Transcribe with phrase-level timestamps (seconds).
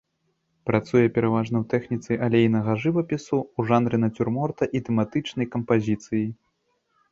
[0.69, 6.27] Працуе пераважна ў тэхніцы алейнага жывапісу, у жанры нацюрморта і тэматычнай кампазіцыі.